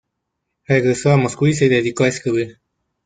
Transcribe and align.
Regresó 0.65 1.11
a 1.11 1.17
Moscú 1.17 1.45
y 1.45 1.53
se 1.53 1.69
dedicó 1.69 2.05
a 2.05 2.07
escribir. 2.07 2.59